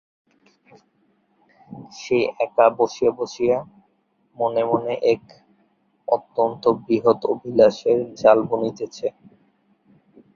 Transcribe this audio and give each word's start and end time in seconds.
সে 1.93 2.17
একা 2.45 2.65
বসিয়া 2.77 3.11
বসিয়া 3.19 3.57
মনে 4.37 4.63
মনে 4.71 4.93
এক 5.13 5.23
অত্যন্ত 6.07 6.63
বৃহৎ 6.81 7.19
অভিলাষের 7.33 7.99
জাল 8.15 8.39
বুনিতেছে। 8.49 9.07